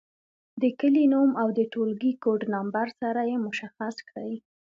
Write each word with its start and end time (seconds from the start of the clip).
د 0.61 0.63
کلي 0.79 1.05
نوم 1.13 1.31
او 1.41 1.47
د 1.57 1.59
ټولګي 1.73 2.13
کوډ 2.23 2.41
نمبر 2.55 2.87
سره 2.99 3.21
یې 3.29 3.37
مشخص 3.47 3.95
کړئ. 4.09 4.33